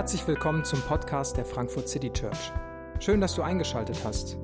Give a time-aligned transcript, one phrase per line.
[0.00, 2.52] Herzlich willkommen zum Podcast der Frankfurt City Church.
[3.00, 4.38] Schön, dass du eingeschaltet hast.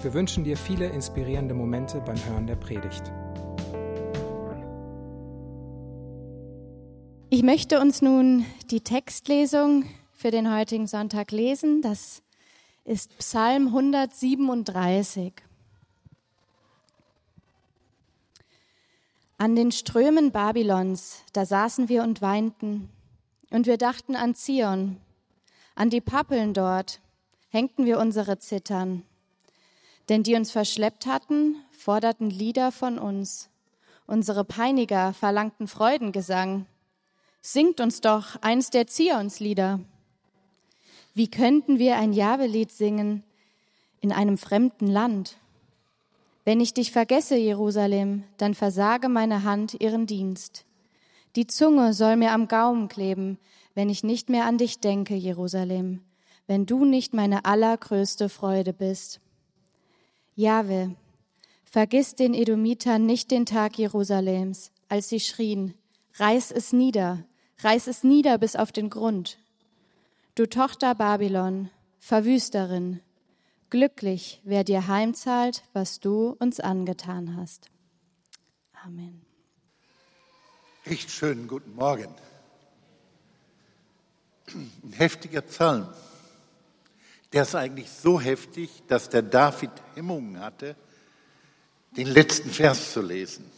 [0.00, 3.02] Wir wünschen dir viele inspirierende Momente beim Hören der Predigt.
[7.30, 11.82] Ich möchte uns nun die Textlesung für den heutigen Sonntag lesen.
[11.82, 12.22] Das
[12.84, 15.32] ist Psalm 137.
[19.36, 22.88] An den Strömen Babylons, da saßen wir und weinten,
[23.52, 24.96] und wir dachten an Zion,
[25.74, 27.00] an die Pappeln dort,
[27.50, 29.02] hängten wir unsere Zittern.
[30.08, 33.50] Denn die uns verschleppt hatten, forderten Lieder von uns.
[34.06, 36.66] Unsere Peiniger verlangten Freudengesang.
[37.40, 39.80] Singt uns doch eins der Zionslieder.
[41.14, 43.22] Wie könnten wir ein Jahwelied singen
[44.00, 45.36] in einem fremden Land?
[46.44, 50.64] Wenn ich dich vergesse, Jerusalem, dann versage meine Hand ihren Dienst.
[51.36, 53.38] Die Zunge soll mir am Gaumen kleben,
[53.74, 56.02] wenn ich nicht mehr an dich denke, Jerusalem,
[56.46, 59.20] wenn du nicht meine allergrößte Freude bist.
[60.34, 60.94] Jahwe,
[61.64, 65.74] vergiss den Edomitern nicht den Tag Jerusalems, als sie schrien,
[66.16, 67.24] reiß es nieder,
[67.60, 69.38] reiß es nieder bis auf den Grund.
[70.34, 73.00] Du Tochter Babylon, Verwüsterin,
[73.70, 77.70] glücklich, wer dir heimzahlt, was du uns angetan hast.
[78.84, 79.31] Amen.
[80.84, 82.12] Recht schönen guten Morgen.
[84.52, 85.86] Ein heftiger Psalm.
[87.32, 90.74] Der ist eigentlich so heftig, dass der David Hemmungen hatte,
[91.96, 93.48] den letzten Vers zu lesen.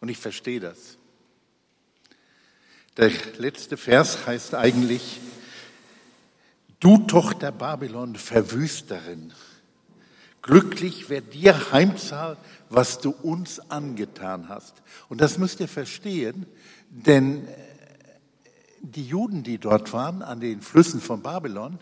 [0.00, 0.96] Und ich verstehe das.
[2.96, 5.20] Der letzte Vers heißt eigentlich,
[6.80, 9.34] du Tochter Babylon, Verwüsterin,
[10.42, 14.82] glücklich, wer dir heimzahlt, was du uns angetan hast.
[15.08, 16.46] Und das müsst ihr verstehen,
[16.90, 17.46] denn
[18.80, 21.78] die Juden, die dort waren, an den Flüssen von Babylon,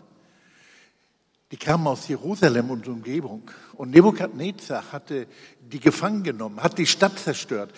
[1.51, 3.51] die kamen aus Jerusalem und Umgebung.
[3.73, 5.27] Und Nebukadnezar hatte
[5.59, 7.73] die gefangen genommen, hat die Stadt zerstört.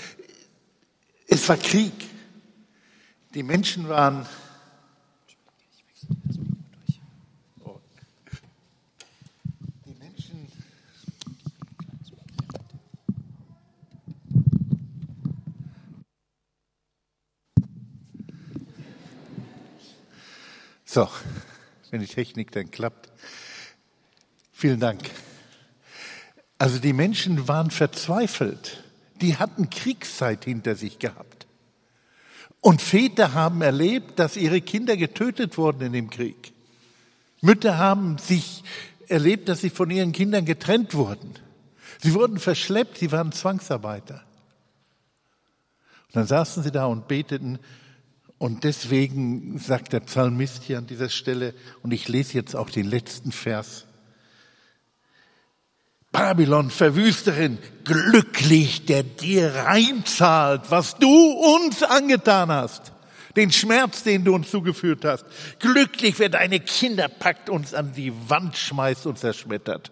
[1.27, 1.93] Es war Krieg.
[3.33, 4.27] Die Menschen waren
[9.85, 10.47] die Menschen
[20.93, 21.09] So,
[21.89, 23.09] wenn die Technik dann klappt.
[24.51, 25.01] Vielen Dank.
[26.59, 28.83] Also die Menschen waren verzweifelt.
[29.19, 31.47] Die hatten Kriegszeit hinter sich gehabt.
[32.61, 36.53] Und Väter haben erlebt, dass ihre Kinder getötet wurden in dem Krieg.
[37.41, 38.63] Mütter haben sich
[39.07, 41.33] erlebt, dass sie von ihren Kindern getrennt wurden.
[42.03, 44.23] Sie wurden verschleppt, sie waren Zwangsarbeiter.
[46.05, 47.57] Und dann saßen sie da und beteten.
[48.37, 52.85] Und deswegen sagt der Psalmist hier an dieser Stelle, und ich lese jetzt auch den
[52.85, 53.85] letzten Vers,
[56.11, 62.93] Babylon, Verwüsterin, glücklich, der dir reinzahlt, was du uns angetan hast.
[63.35, 65.25] Den Schmerz, den du uns zugeführt hast.
[65.57, 69.91] Glücklich, wer deine Kinder packt, uns an die Wand schmeißt und zerschmettert.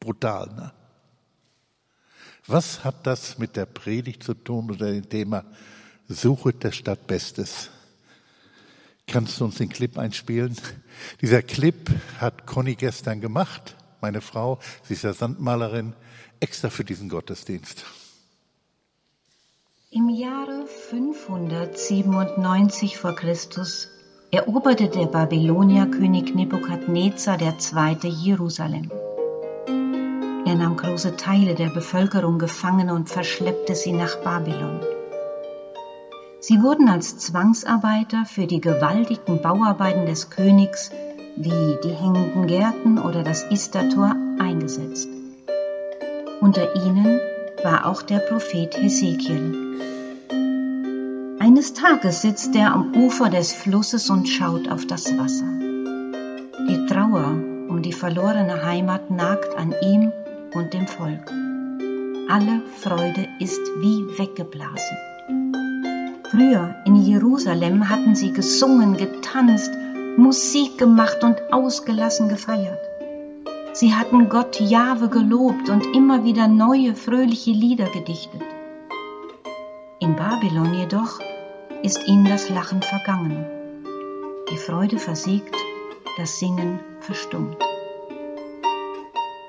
[0.00, 0.72] Brutal, ne?
[2.46, 5.44] Was hat das mit der Predigt zu tun oder dem Thema
[6.08, 7.70] Suche der Stadt Bestes?
[9.06, 10.56] Kannst du uns den Clip einspielen?
[11.20, 15.92] Dieser Clip hat Conny gestern gemacht meine Frau, sie ist ja Sandmalerin,
[16.38, 17.84] extra für diesen Gottesdienst.
[19.90, 23.88] Im Jahre 597 vor Christus
[24.30, 28.08] eroberte der Babylonierkönig Nebukadnezar II.
[28.08, 28.92] Jerusalem.
[30.46, 34.78] Er nahm große Teile der Bevölkerung gefangen und verschleppte sie nach Babylon.
[36.48, 40.92] Sie wurden als Zwangsarbeiter für die gewaltigen Bauarbeiten des Königs
[41.34, 45.08] wie die hängenden Gärten oder das Istertor eingesetzt.
[46.40, 47.18] Unter ihnen
[47.64, 49.56] war auch der Prophet Hesekiel.
[51.40, 55.48] Eines Tages sitzt er am Ufer des Flusses und schaut auf das Wasser.
[56.68, 57.26] Die Trauer
[57.68, 60.12] um die verlorene Heimat nagt an ihm
[60.54, 61.28] und dem Volk.
[62.30, 64.96] Alle Freude ist wie weggeblasen.
[66.30, 69.70] Früher in Jerusalem hatten sie gesungen, getanzt
[70.16, 72.80] Musik gemacht und ausgelassen gefeiert.
[73.72, 78.42] Sie hatten Gott Jahwe gelobt und immer wieder neue fröhliche Lieder gedichtet.
[80.00, 81.20] In Babylon jedoch
[81.82, 83.46] ist ihnen das Lachen vergangen.
[84.50, 85.54] Die Freude versiegt,
[86.16, 87.56] das Singen verstummt.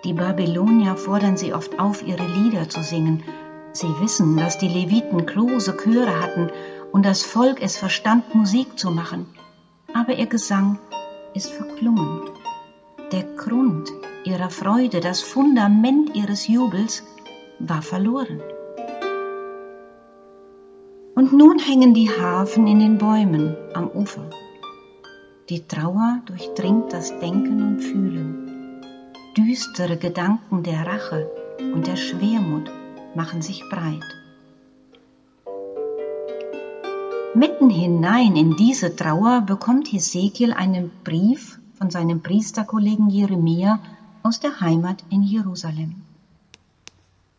[0.04, 3.24] Die Babylonier fordern sie oft auf, ihre Lieder zu singen.
[3.80, 6.50] Sie wissen, dass die Leviten große Chöre hatten
[6.92, 9.28] und das Volk es verstand, Musik zu machen
[9.94, 10.80] aber ihr Gesang
[11.34, 12.30] ist verklungen.
[13.12, 13.92] Der Grund
[14.26, 17.04] ihrer Freude, das Fundament ihres Jubels
[17.60, 18.42] war verloren.
[21.16, 24.30] Und nun hängen die Hafen in den Bäumen am Ufer.
[25.50, 28.82] Die Trauer durchdringt das Denken und Fühlen.
[29.36, 31.32] Düstere Gedanken der Rache
[31.74, 32.70] und der Schwermut
[33.18, 34.10] machen sich breit.
[37.34, 43.80] Mitten hinein in diese Trauer bekommt Hesekiel einen Brief von seinem Priesterkollegen Jeremia
[44.24, 45.96] aus der Heimat in Jerusalem.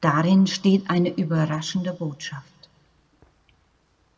[0.00, 2.68] Darin steht eine überraschende Botschaft.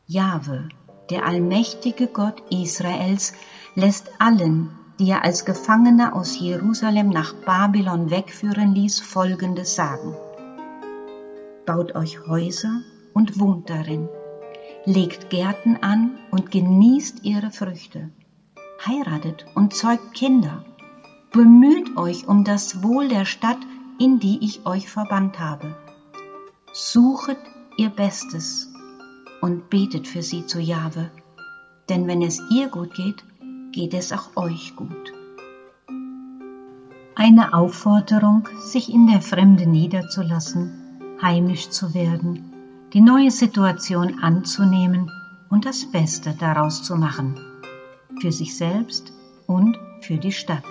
[0.06, 0.68] Jahwe,
[1.10, 3.32] der allmächtige Gott Israels,
[3.74, 10.14] lässt allen, die er als Gefangener aus Jerusalem nach Babylon wegführen ließ, Folgendes sagen.
[11.70, 12.80] Baut euch Häuser
[13.14, 14.08] und wohnt darin
[14.84, 18.10] legt Gärten an und genießt ihre Früchte.
[18.84, 20.64] Heiratet und zeugt Kinder.
[21.32, 23.58] Bemüht euch um das Wohl der Stadt,
[24.00, 25.76] in die ich euch verbannt habe.
[26.72, 27.38] Suchet
[27.76, 28.72] ihr Bestes
[29.40, 31.10] und betet für sie zu Jahwe,
[31.88, 33.22] denn wenn es ihr gut geht,
[33.70, 35.12] geht es auch euch gut.
[37.14, 40.79] Eine Aufforderung, sich in der Fremde niederzulassen,
[41.22, 42.50] heimisch zu werden
[42.92, 45.10] die neue Situation anzunehmen
[45.48, 47.38] und das Beste daraus zu machen,
[48.20, 49.12] für sich selbst
[49.46, 50.64] und für die Stadt.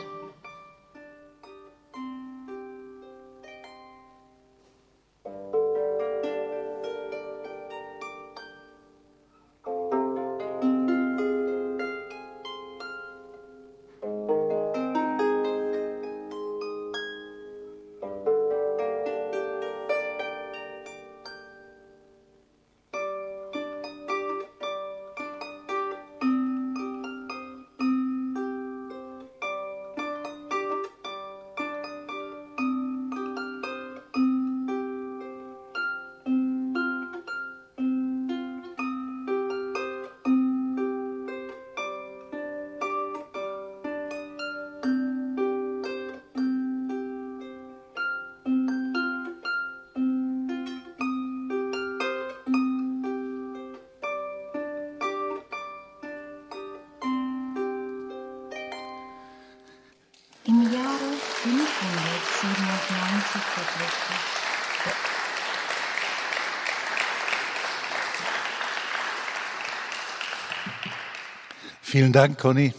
[71.90, 72.76] Vielen Dank, Conny.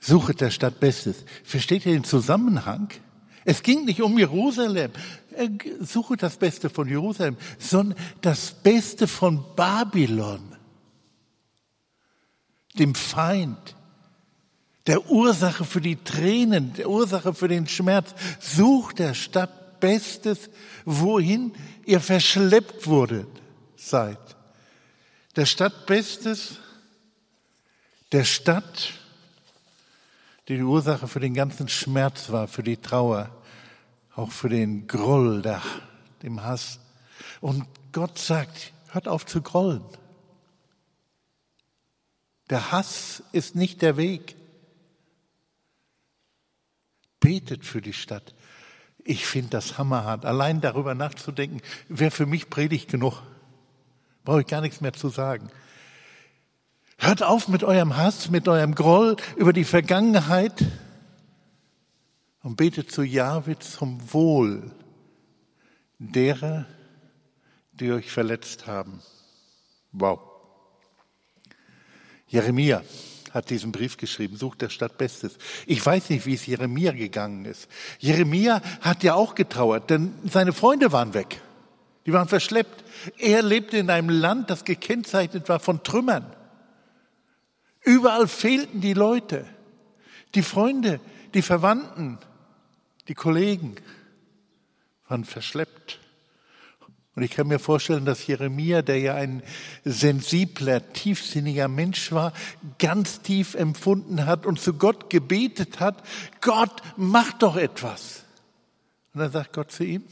[0.00, 1.26] Suche der Stadt Bestes.
[1.44, 2.88] Versteht ihr den Zusammenhang?
[3.44, 4.90] Es ging nicht um Jerusalem.
[5.32, 10.40] Äh, suche das Beste von Jerusalem, sondern das Beste von Babylon,
[12.78, 13.76] dem Feind,
[14.86, 18.14] der Ursache für die Tränen, der Ursache für den Schmerz.
[18.40, 20.48] Sucht der Stadt Bestes,
[20.86, 21.52] wohin
[21.84, 23.28] ihr verschleppt wurdet,
[23.76, 24.18] seid.
[25.36, 26.60] Der Stadt Bestes,
[28.12, 28.92] der Stadt,
[30.48, 33.30] die die Ursache für den ganzen Schmerz war, für die Trauer,
[34.14, 35.62] auch für den Groll, der,
[36.22, 36.78] dem Hass.
[37.40, 39.84] Und Gott sagt, hört auf zu grollen.
[42.50, 44.36] Der Hass ist nicht der Weg.
[47.18, 48.34] Betet für die Stadt.
[49.04, 50.24] Ich finde das hammerhart.
[50.24, 53.22] Allein darüber nachzudenken, wäre für mich predigt genug.
[54.24, 55.50] Brauche ich gar nichts mehr zu sagen.
[56.98, 60.64] Hört auf mit eurem Hass, mit eurem Groll über die Vergangenheit
[62.42, 64.70] und betet zu Jahwe zum Wohl
[65.98, 66.66] derer,
[67.72, 69.00] die euch verletzt haben.
[69.92, 70.20] Wow.
[72.28, 72.82] Jeremia
[73.32, 75.36] hat diesen Brief geschrieben, sucht der Stadt Bestes.
[75.66, 77.68] Ich weiß nicht, wie es Jeremia gegangen ist.
[77.98, 81.40] Jeremia hat ja auch getrauert, denn seine Freunde waren weg.
[82.06, 82.84] Die waren verschleppt.
[83.18, 86.35] Er lebte in einem Land, das gekennzeichnet war von Trümmern.
[87.86, 89.46] Überall fehlten die Leute,
[90.34, 90.98] die Freunde,
[91.34, 92.18] die Verwandten,
[93.06, 93.76] die Kollegen
[95.08, 96.00] waren verschleppt.
[97.14, 99.40] Und ich kann mir vorstellen, dass Jeremia, der ja ein
[99.84, 102.32] sensibler, tiefsinniger Mensch war,
[102.80, 106.02] ganz tief empfunden hat und zu Gott gebetet hat,
[106.40, 108.24] Gott, mach doch etwas.
[109.14, 110.02] Und dann sagt Gott zu ihm,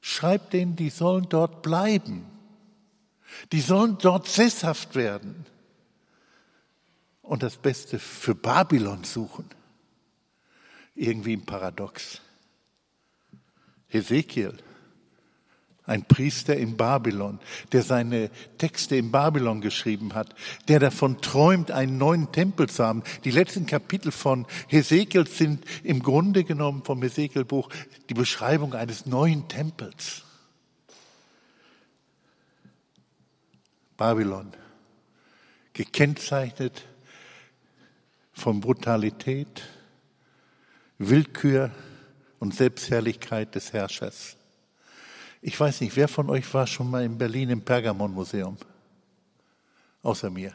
[0.00, 2.24] schreib denen, die sollen dort bleiben.
[3.52, 5.44] Die sollen dort sesshaft werden
[7.22, 9.46] und das Beste für Babylon suchen.
[10.94, 12.20] Irgendwie ein Paradox.
[13.88, 14.58] Hesekiel
[15.90, 17.40] ein Priester in Babylon,
[17.72, 20.36] der seine Texte in Babylon geschrieben hat,
[20.68, 23.02] der davon träumt, einen neuen Tempel zu haben.
[23.24, 27.70] Die letzten Kapitel von Hesekiel sind im Grunde genommen vom Hesekiel-Buch
[28.08, 30.22] die Beschreibung eines neuen Tempels.
[33.96, 34.52] Babylon,
[35.72, 36.84] gekennzeichnet
[38.40, 39.62] von Brutalität,
[40.98, 41.70] Willkür
[42.38, 44.36] und Selbstherrlichkeit des Herrschers.
[45.42, 48.56] Ich weiß nicht, wer von euch war schon mal in Berlin im Pergamon-Museum?
[50.02, 50.54] Außer mir.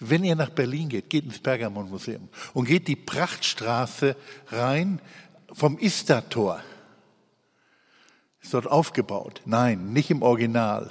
[0.00, 4.16] Wenn ihr nach Berlin geht, geht ins Pergamon-Museum und geht die Prachtstraße
[4.48, 5.00] rein
[5.52, 6.62] vom Istertor.
[8.40, 9.42] Ist dort aufgebaut?
[9.44, 10.90] Nein, nicht im Original.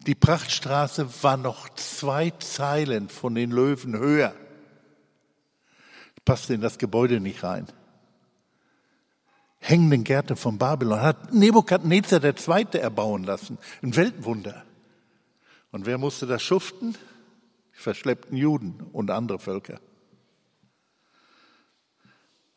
[0.00, 4.34] Die Prachtstraße war noch zwei Zeilen von den Löwen höher.
[6.24, 7.66] Passte in das Gebäude nicht rein
[9.60, 13.58] hängenden Gärten von Babylon, hat Nebukadnezar Zweite erbauen lassen.
[13.82, 14.64] Ein Weltwunder.
[15.70, 16.96] Und wer musste das schuften?
[17.74, 19.80] Die verschleppten Juden und andere Völker.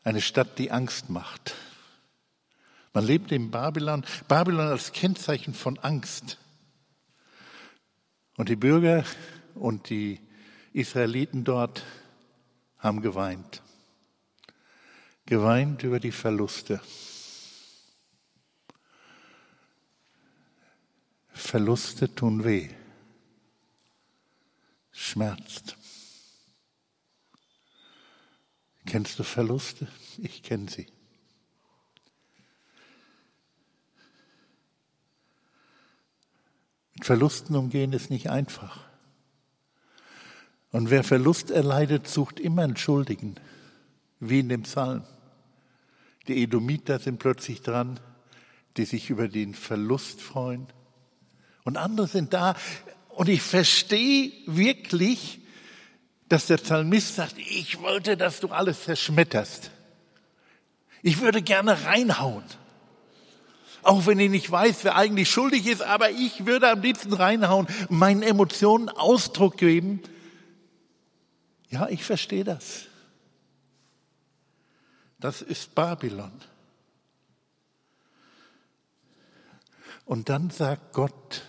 [0.02, 1.54] Eine Stadt, die Angst macht.
[2.92, 6.38] Man lebt in Babylon, Babylon als Kennzeichen von Angst.
[8.36, 9.04] Und die Bürger
[9.54, 10.20] und die
[10.72, 11.84] Israeliten dort
[12.84, 13.64] haben geweint
[15.26, 16.80] geweint über die Verluste.
[21.32, 22.70] Verluste tun weh,
[24.92, 25.76] schmerzt.
[28.86, 29.88] Kennst du Verluste?
[30.18, 30.86] Ich kenne sie.
[36.94, 38.83] Mit Verlusten umgehen ist nicht einfach.
[40.74, 43.36] Und wer Verlust erleidet, sucht immer einen Schuldigen,
[44.18, 45.04] wie in dem Psalm.
[46.26, 48.00] Die Edomiter sind plötzlich dran,
[48.76, 50.66] die sich über den Verlust freuen.
[51.62, 52.56] Und andere sind da.
[53.10, 55.42] Und ich verstehe wirklich,
[56.28, 59.70] dass der Psalmist sagt, ich wollte, dass du alles zerschmetterst.
[61.02, 62.42] Ich würde gerne reinhauen.
[63.84, 67.68] Auch wenn ich nicht weiß, wer eigentlich schuldig ist, aber ich würde am liebsten reinhauen,
[67.90, 70.02] meinen Emotionen Ausdruck geben.
[71.70, 72.86] Ja, ich verstehe das.
[75.18, 76.32] Das ist Babylon.
[80.04, 81.42] Und dann sagt Gott,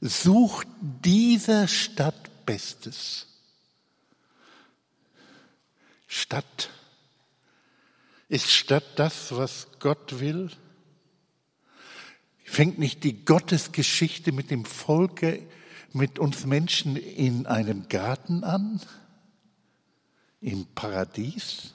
[0.00, 3.26] sucht dieser Stadt Bestes.
[6.06, 6.70] Stadt.
[8.28, 10.50] Ist Stadt das, was Gott will?
[12.44, 15.42] Fängt nicht die Gottesgeschichte mit dem Volke,
[15.92, 18.80] mit uns Menschen in einem Garten an?
[20.46, 21.74] Im Paradies?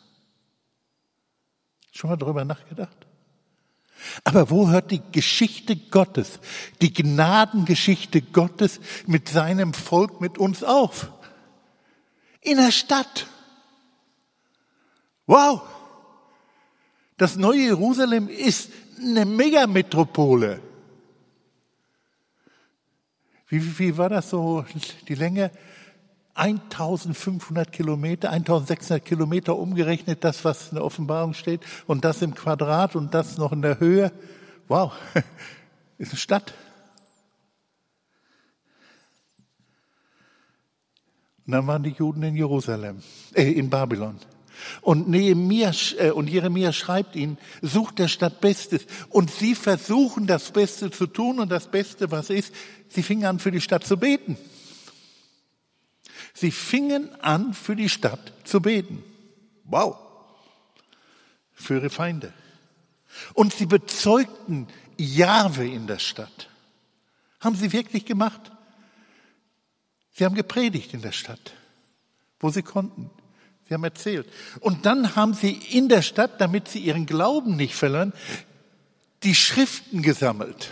[1.92, 2.96] Schon mal darüber nachgedacht?
[4.24, 6.40] Aber wo hört die Geschichte Gottes,
[6.80, 11.12] die Gnadengeschichte Gottes mit seinem Volk, mit uns auf?
[12.40, 13.28] In der Stadt.
[15.25, 15.63] Wow!
[17.18, 20.62] Das neue Jerusalem ist eine Megametropole.
[23.50, 24.63] Wie, wie war das so,
[25.10, 25.51] die Länge?
[26.33, 32.95] 1500 Kilometer, 1600 Kilometer umgerechnet, das, was in der Offenbarung steht, und das im Quadrat
[32.95, 34.11] und das noch in der Höhe.
[34.67, 34.93] Wow,
[35.97, 36.53] ist eine Stadt.
[41.45, 43.01] Und dann waren die Juden in Jerusalem,
[43.33, 44.19] äh, in Babylon.
[44.81, 48.85] Und Nehemiah äh, und Jeremia schreibt ihnen, sucht der Stadt Bestes.
[49.09, 52.53] Und sie versuchen das Beste zu tun und das Beste, was ist,
[52.89, 54.38] sie fingen an für die Stadt zu beten.
[56.33, 59.03] Sie fingen an, für die Stadt zu beten.
[59.65, 59.97] Wow.
[61.53, 62.33] Für ihre Feinde.
[63.33, 66.50] Und sie bezeugten Jahwe in der Stadt.
[67.39, 68.51] Haben sie wirklich gemacht?
[70.13, 71.53] Sie haben gepredigt in der Stadt,
[72.39, 73.09] wo sie konnten.
[73.67, 74.27] Sie haben erzählt.
[74.59, 78.13] Und dann haben sie in der Stadt, damit sie ihren Glauben nicht verlieren,
[79.23, 80.69] die Schriften gesammelt.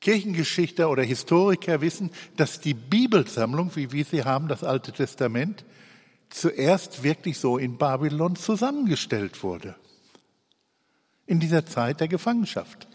[0.00, 5.64] Kirchengeschichter oder Historiker wissen, dass die Bibelsammlung, wie wir sie haben, das Alte Testament,
[6.30, 9.74] zuerst wirklich so in Babylon zusammengestellt wurde.
[11.26, 12.88] In dieser Zeit der Gefangenschaft.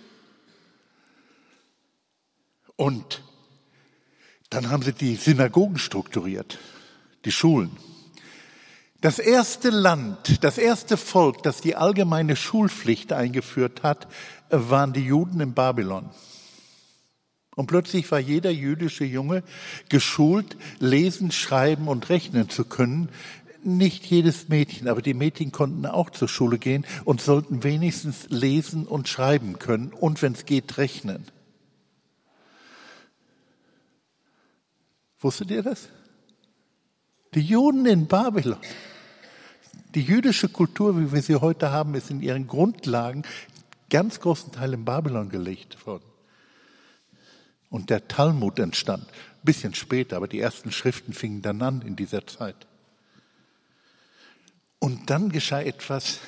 [2.75, 3.23] Und
[4.49, 6.57] dann haben sie die Synagogen strukturiert,
[7.23, 7.71] die Schulen.
[9.01, 14.07] Das erste Land, das erste Volk, das die allgemeine Schulpflicht eingeführt hat,
[14.49, 16.09] waren die Juden in Babylon.
[17.55, 19.43] Und plötzlich war jeder jüdische Junge
[19.89, 23.09] geschult, lesen, schreiben und rechnen zu können.
[23.63, 28.85] nicht jedes Mädchen, aber die Mädchen konnten auch zur Schule gehen und sollten wenigstens lesen
[28.85, 31.25] und schreiben können und wenn es geht, rechnen.
[35.19, 35.89] Wusstet ihr das?
[37.33, 38.59] Die Juden in Babylon.
[39.95, 43.23] Die jüdische Kultur, wie wir sie heute haben, ist in ihren Grundlagen
[43.89, 46.03] ganz großen Teil in Babylon gelegt worden.
[47.69, 51.95] Und der Talmud entstand, ein bisschen später, aber die ersten Schriften fingen dann an in
[51.95, 52.67] dieser Zeit.
[54.79, 56.19] Und dann geschah etwas,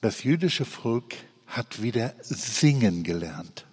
[0.00, 1.14] das jüdische Volk
[1.46, 3.66] hat wieder singen gelernt.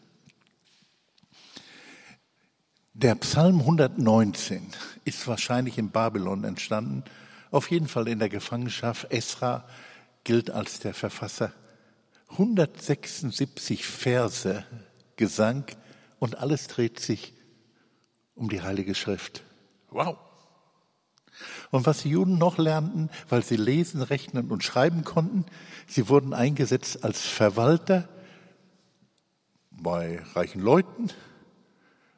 [2.95, 4.67] Der Psalm 119
[5.03, 7.03] ist wahrscheinlich in Babylon entstanden,
[7.49, 9.11] auf jeden Fall in der Gefangenschaft.
[9.11, 9.67] Esra
[10.23, 11.53] gilt als der Verfasser.
[12.29, 14.63] 176 Verse
[15.15, 15.65] Gesang
[16.23, 17.33] und alles dreht sich
[18.33, 19.43] um die Heilige Schrift.
[19.89, 20.15] Wow!
[21.69, 25.45] Und was die Juden noch lernten, weil sie lesen, rechnen und schreiben konnten,
[25.85, 28.07] sie wurden eingesetzt als Verwalter
[29.69, 31.09] bei reichen Leuten,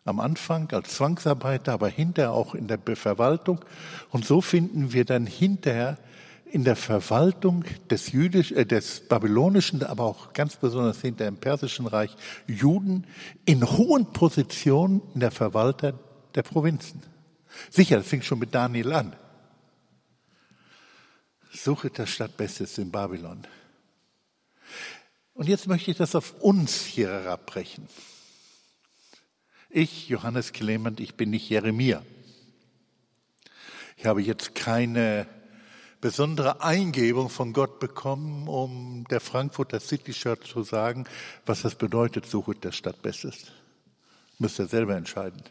[0.04, 3.66] am Anfang als Zwangsarbeiter, aber hinterher auch in der Verwaltung.
[4.12, 5.98] Und so finden wir dann hinterher
[6.46, 11.88] in der Verwaltung des jüdisch, äh, des babylonischen, aber auch ganz besonders hinter im persischen
[11.88, 12.16] Reich
[12.48, 13.06] Juden
[13.46, 16.00] in hohen Positionen in der Verwalter
[16.36, 17.02] der Provinzen.
[17.70, 19.16] Sicher, das fing schon mit Daniel an.
[21.52, 23.48] Suche der Stadt Bestes in Babylon.
[25.34, 27.88] Und jetzt möchte ich das auf uns hier herabbrechen.
[29.70, 32.02] Ich, Johannes Clement, ich bin nicht Jeremia.
[33.98, 35.28] Ich habe jetzt keine
[36.06, 41.06] besondere Eingebung von Gott bekommen, um der Frankfurter City Church zu sagen,
[41.48, 43.48] was das bedeutet, suche der Stadt Bestes.
[44.38, 45.42] Müsst ihr selber entscheiden.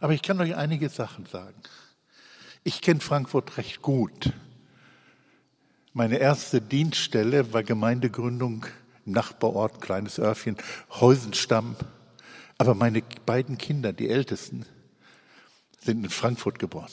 [0.00, 1.54] Aber ich kann euch einige Sachen sagen.
[2.64, 4.32] Ich kenne Frankfurt recht gut.
[5.92, 8.66] Meine erste Dienststelle war Gemeindegründung
[9.04, 10.56] Nachbarort, kleines Örfchen,
[10.90, 11.76] Heusenstamm.
[12.58, 14.66] Aber meine beiden Kinder, die Ältesten,
[15.78, 16.90] sind in Frankfurt geboren.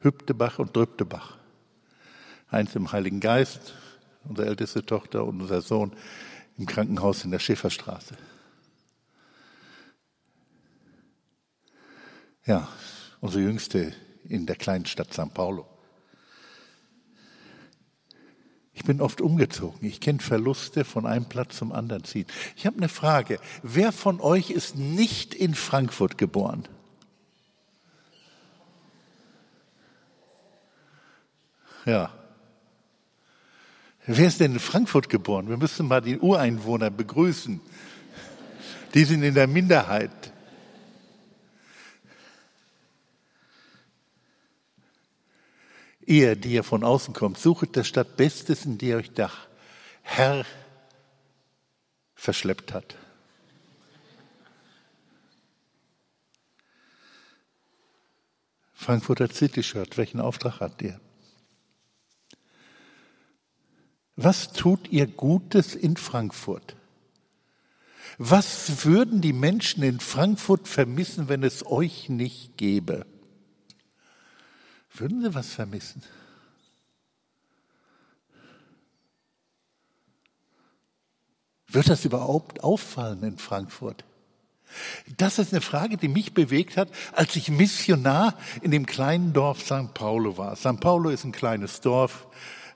[0.00, 1.36] Hübtebach und Drübtebach.
[2.48, 3.74] Eins im Heiligen Geist,
[4.24, 5.92] unsere älteste Tochter und unser Sohn
[6.58, 8.16] im Krankenhaus in der Schäferstraße.
[12.46, 12.68] Ja,
[13.20, 13.92] unsere jüngste
[14.24, 15.66] in der kleinen Stadt San Paulo.
[18.72, 19.88] Ich bin oft umgezogen.
[19.88, 22.26] Ich kenne Verluste von einem Platz zum anderen ziehen.
[22.56, 23.40] Ich habe eine Frage.
[23.62, 26.68] Wer von euch ist nicht in Frankfurt geboren?
[31.86, 32.12] Ja.
[34.06, 35.48] Wer ist denn in Frankfurt geboren?
[35.48, 37.60] Wir müssen mal die Ureinwohner begrüßen.
[38.92, 40.32] Die sind in der Minderheit.
[46.04, 49.30] Ihr, die ihr von außen kommt, suchet der Stadt Bestes, in die euch der
[50.02, 50.44] Herr
[52.14, 52.96] verschleppt hat.
[58.74, 61.00] Frankfurter City Shirt, welchen Auftrag habt ihr?
[64.16, 66.74] Was tut ihr Gutes in Frankfurt?
[68.18, 73.04] Was würden die Menschen in Frankfurt vermissen, wenn es euch nicht gäbe?
[74.94, 76.02] Würden Sie was vermissen?
[81.68, 84.04] Wird das überhaupt auffallen in Frankfurt?
[85.18, 89.60] Das ist eine Frage, die mich bewegt hat, als ich Missionar in dem kleinen Dorf
[89.60, 89.92] St.
[89.92, 90.56] Paulo war.
[90.56, 90.80] St.
[90.80, 92.26] Paulo ist ein kleines Dorf,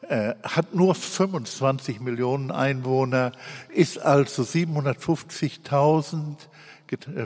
[0.02, 3.32] äh, hat nur 25 Millionen Einwohner,
[3.68, 6.36] ist also 750.000,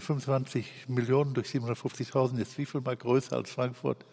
[0.00, 4.04] 25 äh, Millionen durch 750.000 ist wie viel mal größer als Frankfurt?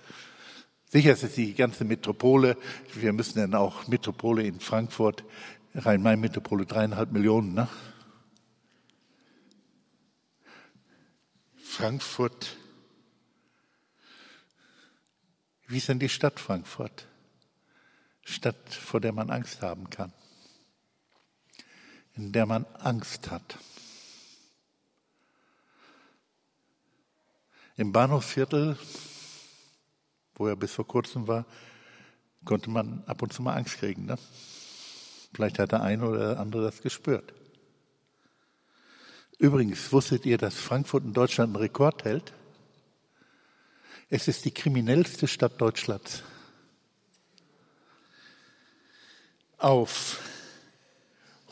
[0.85, 2.57] Sicher ist es die ganze Metropole.
[2.93, 5.23] Wir müssen dann auch Metropole in Frankfurt,
[5.73, 7.53] Rhein-Main-Metropole, dreieinhalb Millionen.
[7.53, 7.67] Ne?
[11.63, 12.57] Frankfurt.
[15.67, 17.07] Wie ist denn die Stadt Frankfurt?
[18.31, 20.11] Stadt, vor der man Angst haben kann,
[22.15, 23.57] in der man Angst hat.
[27.77, 28.77] Im Bahnhofsviertel
[30.41, 31.45] wo er bis vor kurzem war,
[32.45, 34.07] konnte man ab und zu mal Angst kriegen.
[34.07, 34.17] Ne?
[35.33, 37.31] Vielleicht hat der eine oder der andere das gespürt.
[39.37, 42.33] Übrigens, wusstet ihr, dass Frankfurt in Deutschland einen Rekord hält?
[44.09, 46.23] Es ist die kriminellste Stadt Deutschlands.
[49.61, 50.19] Auf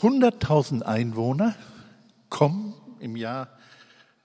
[0.01, 1.55] 100.000 Einwohner
[2.31, 3.47] kommen im Jahr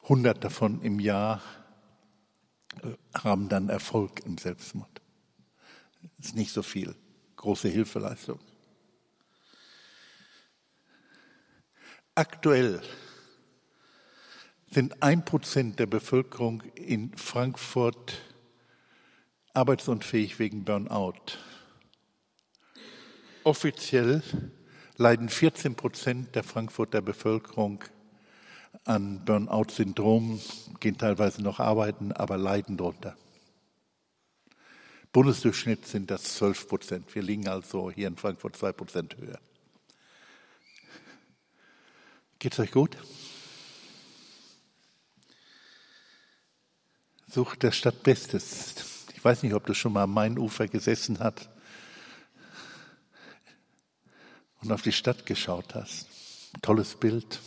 [0.09, 1.39] 100 davon im Jahr
[2.81, 5.01] äh, haben dann Erfolg im Selbstmord.
[6.17, 6.95] Das ist nicht so viel.
[7.35, 8.39] Große Hilfeleistung.
[12.15, 12.81] Aktuell
[14.71, 18.19] sind ein Prozent der Bevölkerung in Frankfurt
[19.53, 21.37] arbeitsunfähig wegen Burnout.
[23.43, 24.23] Offiziell
[24.97, 27.83] leiden 14 Prozent der Frankfurter Bevölkerung
[28.86, 30.39] an Burnout-Syndrom,
[30.79, 33.15] gehen teilweise noch arbeiten, aber leiden darunter.
[35.12, 37.15] Bundesdurchschnitt sind das 12 Prozent.
[37.15, 39.39] Wir liegen also hier in Frankfurt zwei Prozent höher.
[42.38, 42.95] Geht's euch gut?
[47.27, 48.75] Sucht der Stadt Bestes.
[49.15, 51.49] Ich weiß nicht, ob du schon mal am Mainufer gesessen hast
[54.62, 56.08] und auf die Stadt geschaut hast.
[56.62, 57.39] Tolles Bild.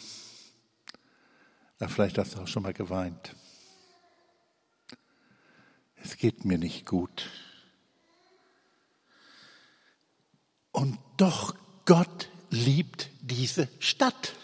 [1.83, 3.35] Ja, vielleicht hast du auch schon mal geweint.
[5.97, 7.29] Es geht mir nicht gut.
[10.71, 14.37] Und doch, Gott liebt diese Stadt.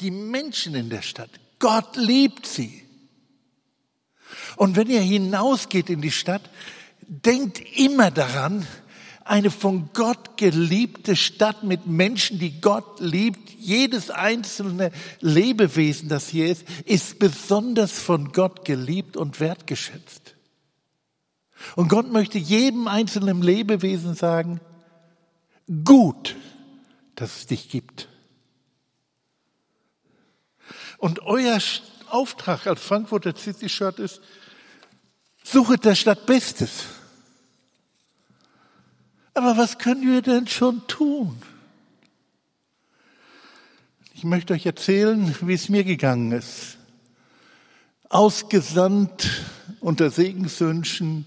[0.00, 1.30] Die Menschen in der Stadt.
[1.58, 2.86] Gott liebt sie.
[4.56, 6.50] Und wenn ihr hinausgeht in die Stadt,
[7.00, 8.66] denkt immer daran,
[9.24, 13.50] eine von Gott geliebte Stadt mit Menschen, die Gott liebt.
[13.50, 20.34] Jedes einzelne Lebewesen, das hier ist, ist besonders von Gott geliebt und wertgeschätzt.
[21.76, 24.60] Und Gott möchte jedem einzelnen Lebewesen sagen,
[25.84, 26.36] gut,
[27.14, 28.08] dass es dich gibt.
[30.98, 31.58] Und euer
[32.08, 34.20] Auftrag als Frankfurter City Shirt ist,
[35.44, 36.84] suchet der Stadt Bestes.
[39.34, 41.40] Aber was können wir denn schon tun?
[44.14, 46.76] Ich möchte euch erzählen, wie es mir gegangen ist.
[48.08, 49.42] Ausgesandt
[49.80, 51.24] unter Segenswünschen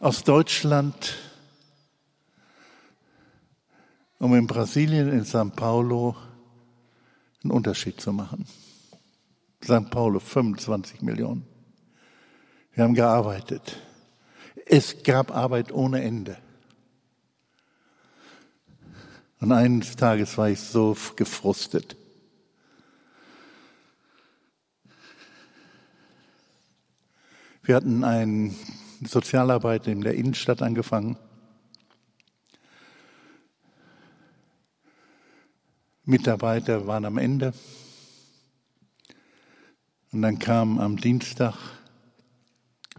[0.00, 1.16] aus Deutschland,
[4.18, 6.16] um in Brasilien, in São Paulo,
[7.44, 8.46] einen Unterschied zu machen.
[9.62, 9.90] St.
[9.90, 11.46] Paulo 25 Millionen.
[12.72, 13.76] Wir haben gearbeitet.
[14.66, 16.38] Es gab Arbeit ohne Ende.
[19.40, 21.96] Und eines Tages war ich so gefrustet.
[27.62, 28.54] Wir hatten eine
[29.04, 31.16] Sozialarbeit in der Innenstadt angefangen.
[36.04, 37.52] Mitarbeiter waren am Ende.
[40.10, 41.54] Und dann kam am Dienstag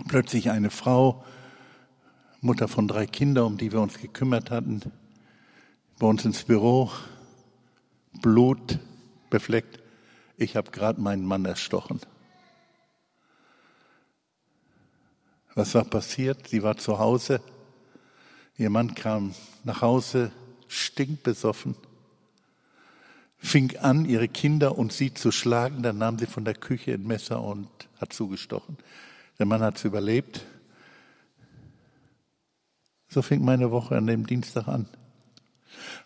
[0.07, 1.25] plötzlich eine Frau,
[2.39, 4.81] Mutter von drei Kindern, um die wir uns gekümmert hatten,
[5.99, 6.89] bei uns ins Büro,
[8.21, 8.79] Blut
[9.29, 9.79] befleckt.
[10.37, 11.99] Ich habe gerade meinen Mann erstochen.
[15.53, 16.47] Was war passiert?
[16.47, 17.41] Sie war zu Hause.
[18.57, 20.31] Ihr Mann kam nach Hause,
[20.67, 21.75] stinkbesoffen
[23.39, 25.81] fing an, ihre Kinder und sie zu schlagen.
[25.81, 27.67] Dann nahm sie von der Küche ein Messer und
[27.99, 28.77] hat zugestochen.
[29.39, 30.45] Der Mann hat es überlebt.
[33.07, 34.87] So fing meine Woche an dem Dienstag an.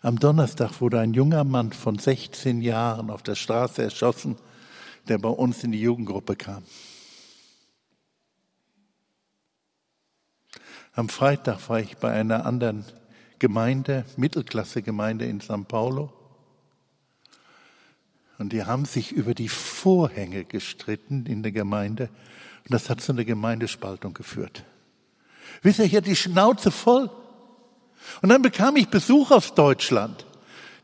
[0.02, 4.36] Am Donnerstag wurde ein junger Mann von 16 Jahren auf der Straße erschossen,
[5.08, 6.62] der bei uns in die Jugendgruppe kam.
[10.92, 12.84] Am Freitag war ich bei einer anderen
[13.38, 16.12] Gemeinde, Mittelklasse-Gemeinde in São Paulo.
[18.38, 22.08] Und die haben sich über die Vorhänge gestritten in der Gemeinde.
[22.64, 24.64] Und das hat zu einer Gemeindespaltung geführt.
[25.62, 27.10] Wisst ihr, ich hatte die Schnauze voll.
[28.22, 30.24] Und dann bekam ich Besuch aus Deutschland.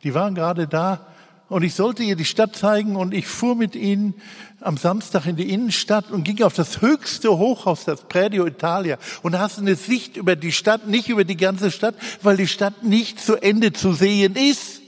[0.02, 1.06] Die waren gerade da
[1.48, 4.14] und ich sollte ihr die Stadt zeigen und ich fuhr mit ihnen
[4.61, 9.38] am Samstag in die Innenstadt und ging auf das höchste Hochhaus, das Pradio Italia und
[9.38, 13.20] hast eine Sicht über die Stadt, nicht über die ganze Stadt, weil die Stadt nicht
[13.20, 14.80] zu Ende zu sehen ist.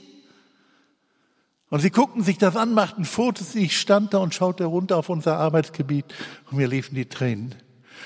[1.69, 5.09] Und sie guckten sich das an, machten Fotos, ich stand da und schaute runter auf
[5.09, 6.05] unser Arbeitsgebiet
[6.49, 7.55] und mir liefen die Tränen.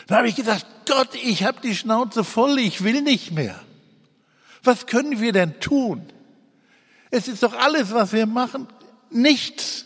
[0.07, 3.59] Da habe ich gesagt, Gott, ich habe die Schnauze voll, ich will nicht mehr.
[4.63, 6.05] Was können wir denn tun?
[7.09, 8.67] Es ist doch alles, was wir machen,
[9.09, 9.85] nichts.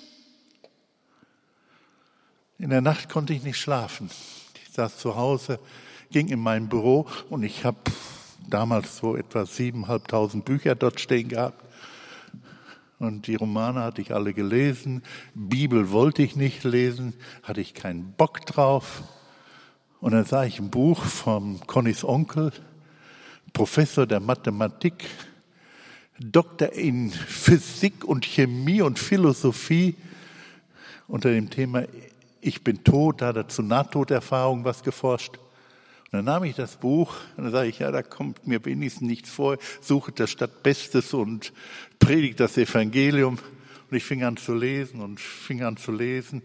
[2.57, 4.09] In der Nacht konnte ich nicht schlafen.
[4.63, 5.59] Ich saß zu Hause,
[6.11, 7.79] ging in mein Büro und ich habe
[8.47, 11.63] damals so etwa siebeneinhalbtausend Bücher dort stehen gehabt.
[12.99, 15.01] Und die Romane hatte ich alle gelesen.
[15.33, 19.03] Bibel wollte ich nicht lesen, hatte ich keinen Bock drauf.
[19.99, 22.51] Und dann sah ich ein Buch vom Connys Onkel,
[23.53, 25.05] Professor der Mathematik,
[26.19, 29.95] Doktor in Physik und Chemie und Philosophie
[31.07, 31.83] unter dem Thema
[32.41, 35.37] Ich bin tot, da hat er zu Nahtoderfahrung was geforscht.
[36.05, 39.07] Und dann nahm ich das Buch und dann sage ich, ja, da kommt mir wenigstens
[39.07, 41.53] nichts vor, suche das statt Bestes und
[41.99, 43.39] predigt das Evangelium.
[43.89, 46.41] Und ich fing an zu lesen und fing an zu lesen.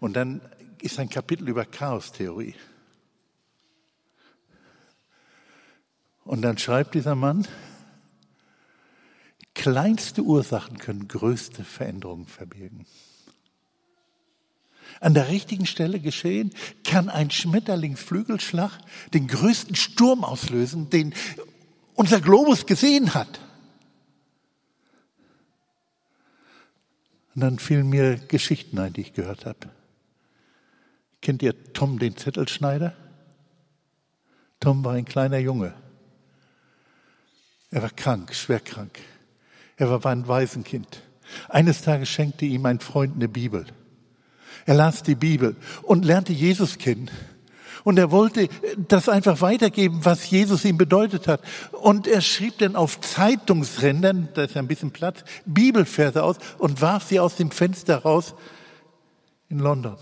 [0.00, 0.40] Und dann
[0.80, 2.54] ist ein Kapitel über Chaostheorie.
[6.26, 7.46] Und dann schreibt dieser Mann,
[9.54, 12.84] Kleinste Ursachen können größte Veränderungen verbirgen.
[15.00, 16.52] An der richtigen Stelle geschehen,
[16.84, 18.78] kann ein Schmetterlingsflügelschlag
[19.14, 21.14] den größten Sturm auslösen, den
[21.94, 23.40] unser Globus gesehen hat.
[27.34, 29.70] Und dann fielen mir Geschichten ein, die ich gehört habe.
[31.22, 32.94] Kennt ihr Tom den Zettelschneider?
[34.60, 35.74] Tom war ein kleiner Junge.
[37.76, 38.98] Er war krank, schwer krank.
[39.76, 41.02] Er war ein Waisenkind.
[41.50, 43.66] Eines Tages schenkte ihm ein Freund eine Bibel.
[44.64, 47.10] Er las die Bibel und lernte Jesus kennen.
[47.84, 48.48] Und er wollte
[48.88, 51.42] das einfach weitergeben, was Jesus ihm bedeutet hat.
[51.72, 57.04] Und er schrieb dann auf Zeitungsrändern, da ist ein bisschen Platz, Bibelverse aus und warf
[57.06, 58.34] sie aus dem Fenster raus
[59.50, 59.96] in London.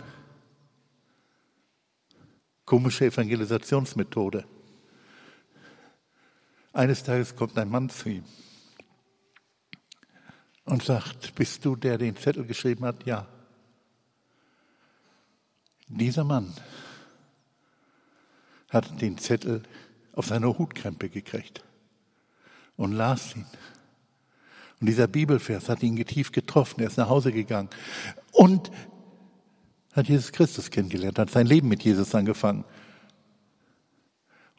[2.66, 4.44] Komische Evangelisationsmethode.
[6.74, 8.24] Eines Tages kommt ein Mann zu ihm
[10.64, 13.06] und sagt, bist du der, den Zettel geschrieben hat?
[13.06, 13.28] Ja.
[15.87, 16.52] Dieser Mann
[18.70, 19.62] hat den Zettel
[20.14, 21.62] auf seine Hutkrempe gekriegt
[22.76, 23.46] und las ihn.
[24.80, 26.80] Und dieser Bibelvers hat ihn tief getroffen.
[26.80, 27.70] Er ist nach Hause gegangen
[28.32, 28.72] und
[29.92, 32.64] hat Jesus Christus kennengelernt, hat sein Leben mit Jesus angefangen.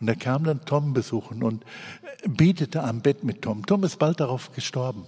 [0.06, 1.66] Und er kam dann Tom besuchen und
[2.28, 3.66] betete am Bett mit Tom.
[3.66, 5.08] Tom ist bald darauf gestorben.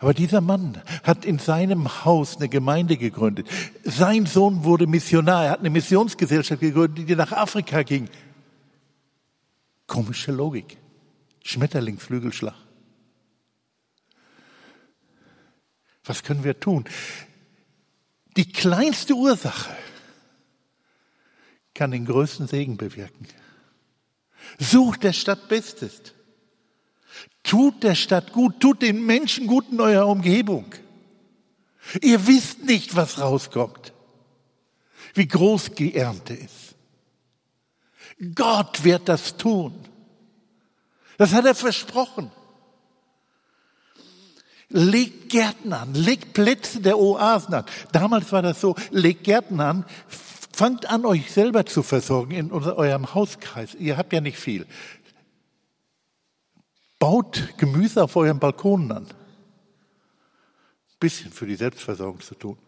[0.00, 3.46] Aber dieser Mann hat in seinem Haus eine Gemeinde gegründet.
[3.84, 5.44] Sein Sohn wurde Missionar.
[5.44, 8.08] Er hat eine Missionsgesellschaft gegründet, die nach Afrika ging.
[9.86, 10.76] Komische Logik.
[11.44, 12.56] Schmetterlingsflügelschlag.
[16.02, 16.82] Was können wir tun?
[18.36, 19.70] Die kleinste Ursache
[21.74, 23.28] kann den größten Segen bewirken.
[24.58, 26.00] Such der Stadt Bestes.
[27.42, 30.66] Tut der Stadt gut, tut den Menschen gut in eurer Umgebung.
[32.02, 33.92] Ihr wisst nicht, was rauskommt,
[35.14, 36.76] wie groß die Ernte ist.
[38.34, 39.74] Gott wird das tun.
[41.16, 42.30] Das hat er versprochen.
[44.68, 47.64] Legt Gärten an, legt Plätze der Oasen an.
[47.90, 49.84] Damals war das so, legt Gärten an,
[50.60, 53.74] fangt an, euch selber zu versorgen in eurem Hauskreis.
[53.76, 54.66] Ihr habt ja nicht viel.
[56.98, 59.06] Baut Gemüse auf euren Balkonen an.
[60.98, 62.58] Bisschen für die Selbstversorgung zu tun.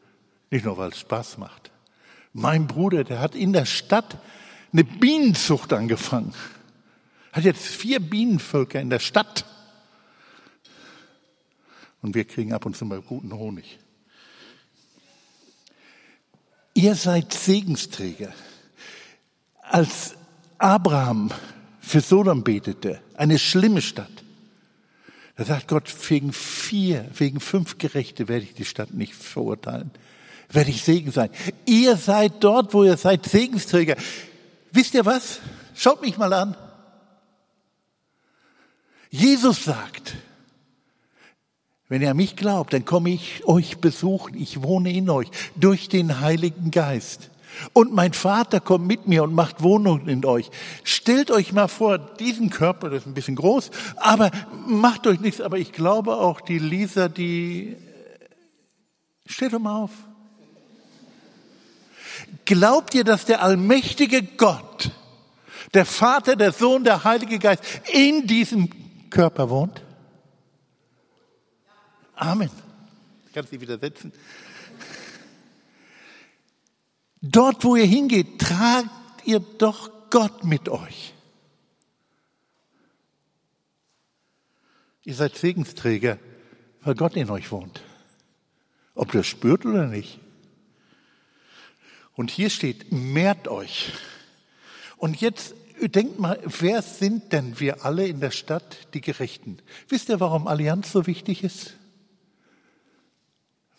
[0.50, 1.70] Nicht nur, weil es Spaß macht.
[2.32, 4.16] Mein Bruder, der hat in der Stadt
[4.72, 6.32] eine Bienenzucht angefangen.
[7.30, 9.44] Hat jetzt vier Bienenvölker in der Stadt.
[12.00, 13.78] Und wir kriegen ab und zu mal guten Honig.
[16.82, 18.32] Ihr seid Segensträger.
[19.62, 20.16] Als
[20.58, 21.30] Abraham
[21.80, 24.10] für Sodom betete, eine schlimme Stadt,
[25.36, 29.92] da sagt Gott, wegen vier, wegen fünf Gerechte werde ich die Stadt nicht verurteilen.
[30.48, 31.30] Werde ich Segen sein.
[31.66, 33.94] Ihr seid dort, wo ihr seid, Segensträger.
[34.72, 35.38] Wisst ihr was?
[35.76, 36.56] Schaut mich mal an.
[39.08, 40.16] Jesus sagt,
[41.92, 44.40] wenn ihr an mich glaubt, dann komme ich euch besuchen.
[44.40, 47.28] Ich wohne in euch durch den Heiligen Geist.
[47.74, 50.50] Und mein Vater kommt mit mir und macht Wohnung in euch.
[50.84, 54.30] Stellt euch mal vor, diesen Körper, das ist ein bisschen groß, aber
[54.66, 55.42] macht euch nichts.
[55.42, 57.76] Aber ich glaube auch, die Lisa, die
[59.26, 59.90] Steht doch mal auf.
[62.44, 64.90] Glaubt ihr, dass der allmächtige Gott,
[65.74, 68.68] der Vater, der Sohn, der Heilige Geist in diesem
[69.10, 69.81] Körper wohnt?
[72.22, 72.50] Amen.
[73.26, 74.12] Ich kann Sie widersetzen.
[77.20, 78.90] Dort, wo ihr hingeht, tragt
[79.24, 81.14] ihr doch Gott mit euch.
[85.02, 86.18] Ihr seid Segensträger,
[86.82, 87.82] weil Gott in euch wohnt.
[88.94, 90.20] Ob ihr das spürt oder nicht.
[92.14, 93.94] Und hier steht, mehrt euch.
[94.96, 99.58] Und jetzt denkt mal, wer sind denn wir alle in der Stadt, die Gerechten?
[99.88, 101.74] Wisst ihr, warum Allianz so wichtig ist?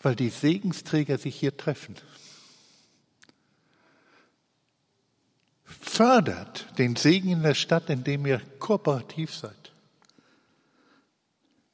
[0.04, 1.96] Weil die Segensträger sich hier treffen.
[5.64, 9.72] Fördert den Segen in der Stadt, indem ihr kooperativ seid.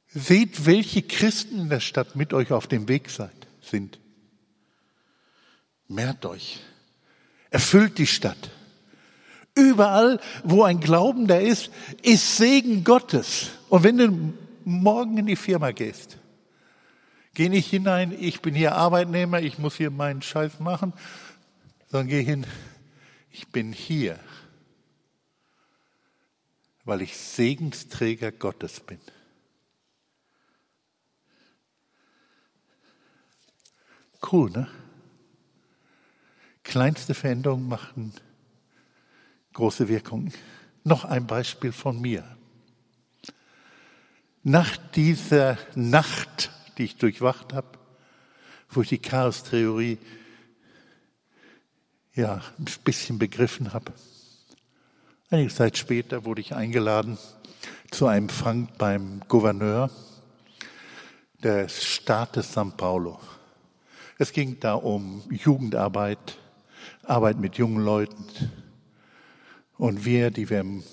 [0.07, 3.99] Seht, welche Christen in der Stadt mit euch auf dem Weg seid, sind.
[5.89, 6.61] Mehrt euch.
[7.49, 8.49] Erfüllt die Stadt.
[9.55, 11.69] Überall, wo ein Glaubender ist,
[12.01, 13.49] ist Segen Gottes.
[13.67, 16.17] Und wenn du morgen in die Firma gehst,
[17.33, 20.93] geh nicht hinein, ich bin hier Arbeitnehmer, ich muss hier meinen Scheiß machen,
[21.87, 22.45] sondern geh hin,
[23.29, 24.19] ich bin hier,
[26.83, 28.99] weil ich Segensträger Gottes bin.
[34.31, 34.67] Cool, ne?
[36.63, 38.13] Kleinste Veränderungen machen
[39.53, 40.31] große Wirkung.
[40.83, 42.23] Noch ein Beispiel von mir.
[44.43, 47.67] Nach dieser Nacht, die ich durchwacht habe,
[48.71, 49.99] wo ich die Chaos-Theorie
[52.15, 53.93] ja, ein bisschen begriffen habe.
[55.29, 57.19] Einige Zeit später wurde ich eingeladen
[57.91, 59.91] zu einem Empfang beim Gouverneur
[61.43, 63.19] des Staates São Paulo.
[64.17, 66.39] Es ging da um Jugendarbeit,
[67.03, 68.25] Arbeit mit jungen Leuten.
[69.77, 70.83] Und wir, die wir im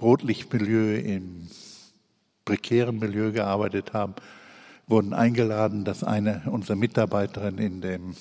[0.00, 1.50] Rotlichtmilieu, im
[2.46, 4.14] prekären Milieu gearbeitet haben,
[4.86, 8.16] wurden eingeladen, dass eine unserer Mitarbeiterinnen in dem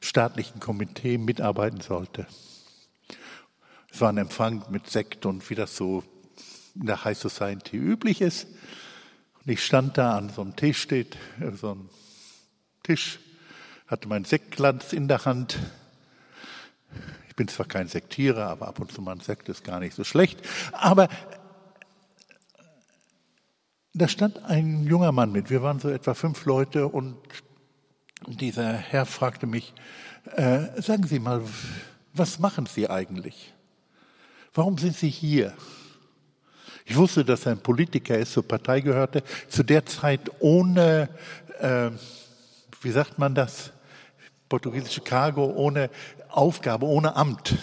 [0.00, 2.26] staatlichen Komitee mitarbeiten sollte.
[3.92, 6.04] Es war ein Empfang mit Sekt und wie das so
[6.74, 8.46] in der High Society üblich ist.
[9.44, 11.18] Und ich stand da an so einem Tisch, steht
[11.56, 11.90] so ein
[12.82, 13.18] Tisch
[13.90, 15.58] hatte mein Sektglanz in der Hand.
[17.28, 19.96] Ich bin zwar kein Sektierer, aber ab und zu mal ein Sekt ist gar nicht
[19.96, 20.40] so schlecht.
[20.72, 21.08] Aber
[23.92, 25.50] da stand ein junger Mann mit.
[25.50, 27.16] Wir waren so etwa fünf Leute und
[28.26, 29.74] dieser Herr fragte mich,
[30.36, 31.42] äh, sagen Sie mal,
[32.12, 33.52] was machen Sie eigentlich?
[34.54, 35.54] Warum sind Sie hier?
[36.84, 41.08] Ich wusste, dass er ein Politiker ist, zur Partei gehörte, zu der Zeit ohne,
[41.60, 41.90] äh,
[42.82, 43.72] wie sagt man das,
[44.48, 45.90] portugiesische Cargo ohne
[46.28, 47.56] Aufgabe, ohne Amt.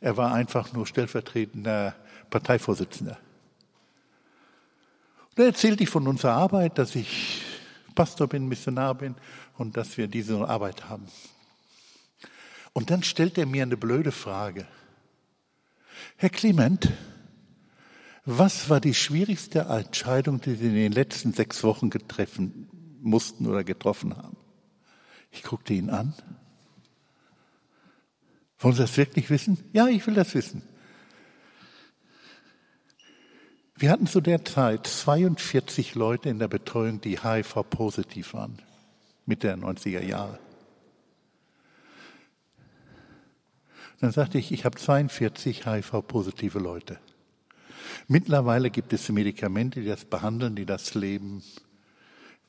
[0.00, 1.94] Er war einfach nur stellvertretender
[2.30, 3.18] Parteivorsitzender.
[5.34, 7.42] Und er erzählte ich von unserer Arbeit, dass ich
[7.94, 9.14] Pastor bin, Missionar bin
[9.56, 11.06] und dass wir diese Arbeit haben.
[12.74, 14.66] Und dann stellt er mir eine blöde Frage.
[16.16, 16.92] Herr Clement,
[18.24, 22.68] was war die schwierigste Entscheidung, die Sie in den letzten sechs Wochen getreffen
[23.00, 24.36] mussten oder getroffen haben?
[25.30, 26.14] Ich guckte ihn an.
[28.58, 29.58] Wollen Sie das wirklich wissen?
[29.72, 30.62] Ja, ich will das wissen.
[33.82, 38.60] Wir hatten zu der Zeit 42 Leute in der Betreuung, die HIV-positiv waren,
[39.26, 40.38] Mitte der 90er Jahre.
[44.00, 47.00] Dann sagte ich, ich habe 42 HIV-positive Leute.
[48.06, 51.42] Mittlerweile gibt es Medikamente, die das behandeln, die das Leben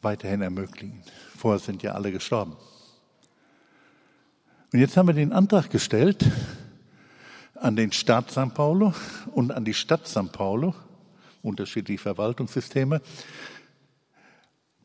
[0.03, 1.01] weiterhin ermöglichen.
[1.35, 2.55] Vorher sind ja alle gestorben.
[4.71, 6.23] Und jetzt haben wir den Antrag gestellt
[7.55, 8.93] an den Staat São Paulo
[9.31, 10.75] und an die Stadt São Paulo,
[11.43, 13.01] unterschiedliche Verwaltungssysteme,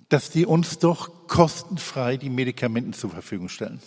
[0.09, 3.81] dass die uns doch kostenfrei die Medikamenten zur Verfügung stellen.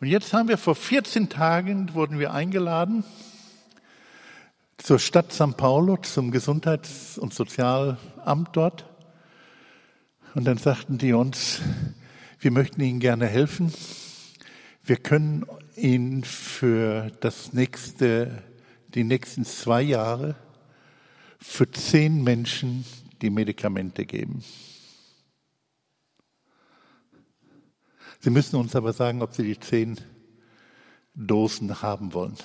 [0.00, 3.04] Und jetzt haben wir vor 14 Tagen wurden wir eingeladen
[4.78, 8.84] zur Stadt São Paulo, zum Gesundheits- und Sozialamt dort.
[10.34, 11.60] Und dann sagten die uns,
[12.40, 13.72] wir möchten Ihnen gerne helfen.
[14.82, 18.42] Wir können Ihnen für das nächste,
[18.88, 20.34] die nächsten zwei Jahre
[21.46, 22.84] für zehn Menschen
[23.20, 24.42] die Medikamente geben.
[28.18, 30.00] Sie müssen uns aber sagen, ob Sie die zehn
[31.14, 32.36] Dosen haben wollen.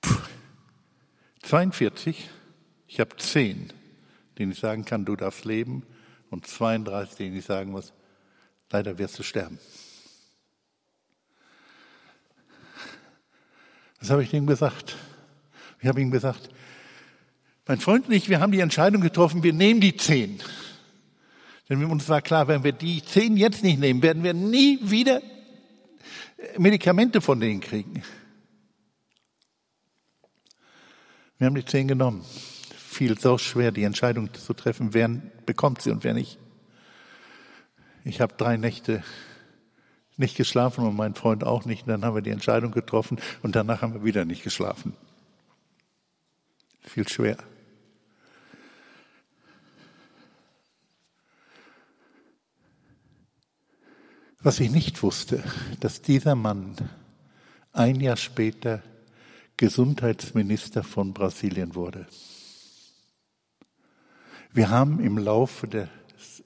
[0.00, 0.14] Puh.
[1.42, 2.30] 42,
[2.86, 3.70] ich habe zehn,
[4.38, 5.84] denen ich sagen kann, du darfst leben
[6.30, 7.92] und 32, denen ich sagen muss,
[8.70, 9.58] leider wirst du sterben.
[13.98, 14.96] Das habe ich ihm gesagt.
[15.80, 16.50] Ich habe ihm gesagt,
[17.66, 20.40] mein Freund und ich, wir haben die Entscheidung getroffen, wir nehmen die zehn.
[21.68, 25.22] Denn uns war klar, wenn wir die zehn jetzt nicht nehmen, werden wir nie wieder
[26.58, 28.02] Medikamente von denen kriegen.
[31.38, 32.24] Wir haben die zehn genommen.
[32.76, 35.08] Fiel so schwer, die Entscheidung zu treffen, wer
[35.46, 36.38] bekommt sie und wer nicht.
[38.04, 39.04] Ich habe drei Nächte
[40.16, 41.86] nicht geschlafen und mein Freund auch nicht.
[41.86, 44.96] Und dann haben wir die Entscheidung getroffen und danach haben wir wieder nicht geschlafen.
[46.82, 47.36] Viel schwer.
[54.42, 55.44] Was ich nicht wusste,
[55.80, 56.76] dass dieser Mann
[57.72, 58.82] ein Jahr später
[59.58, 62.06] Gesundheitsminister von Brasilien wurde.
[64.52, 65.88] Wir haben im Laufe des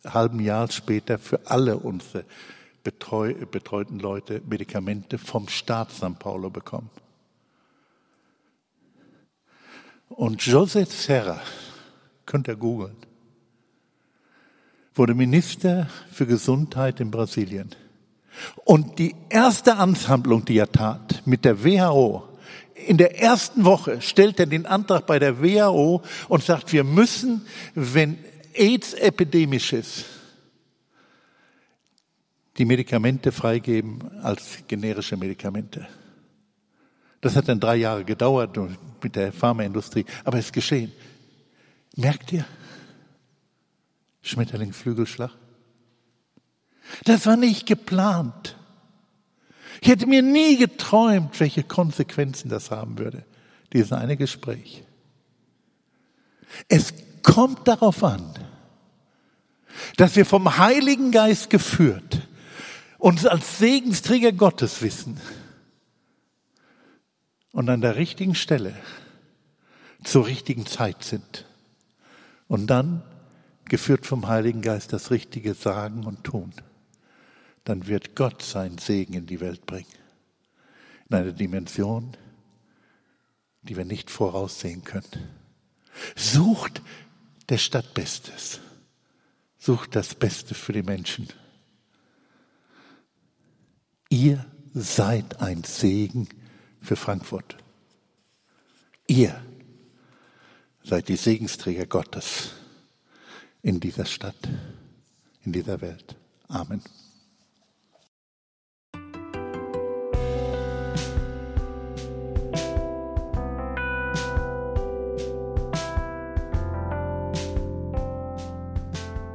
[0.05, 2.24] halben Jahres später für alle unsere
[2.82, 6.18] betreu, betreuten Leute Medikamente vom Staat St.
[6.18, 6.91] Paulo bekommen.
[10.17, 11.41] Und José Serra,
[12.25, 12.97] könnt ihr googeln,
[14.95, 17.75] wurde Minister für Gesundheit in Brasilien.
[18.65, 22.23] Und die erste Amtshandlung, die er tat mit der WHO,
[22.87, 27.45] in der ersten Woche stellt er den Antrag bei der WHO und sagt, wir müssen,
[27.75, 28.17] wenn
[28.55, 30.05] AIDS epidemisch ist,
[32.57, 35.89] die Medikamente freigeben als generische Medikamente.
[37.25, 38.55] Das hat dann drei Jahre gedauert
[39.03, 40.93] mit der Pharmaindustrie, aber es ist geschehen.
[41.97, 42.45] Merkt ihr?
[44.20, 45.31] Schmetterlingsflügelschlag?
[47.05, 48.59] Das war nicht geplant.
[49.81, 53.25] Ich hätte mir nie geträumt, welche Konsequenzen das haben würde,
[53.72, 54.85] dieses eine Gespräch.
[56.68, 58.35] Es kommt darauf an,
[59.97, 62.29] dass wir vom Heiligen Geist geführt
[62.99, 65.18] uns als Segensträger Gottes wissen
[67.55, 68.75] und an der richtigen Stelle
[70.03, 71.47] zur richtigen Zeit sind
[72.49, 73.03] und dann
[73.65, 76.53] geführt vom Heiligen Geist das Richtige sagen und tun,
[77.63, 79.87] dann wird Gott seinen Segen in die Welt bringen.
[81.09, 82.17] In eine Dimension,
[83.63, 85.31] die wir nicht voraussehen können.
[86.17, 86.83] Sucht
[87.49, 88.61] der Stadt Bestes.
[89.59, 91.29] Sucht das Beste für die Menschen.
[94.11, 94.45] Ihr
[94.75, 96.29] seid ein Segen
[96.85, 97.57] für Frankfurt.
[99.07, 99.43] Ihr
[100.82, 102.53] seid die Segensträger Gottes
[103.62, 104.37] in dieser Stadt,
[105.45, 106.14] in dieser Welt.
[106.49, 106.82] Amen.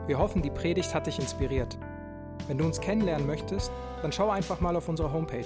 [0.05, 1.77] Wir hoffen, die Predigt hat dich inspiriert.
[2.47, 3.71] Wenn du uns kennenlernen möchtest,
[4.01, 5.45] dann schau einfach mal auf unsere Homepage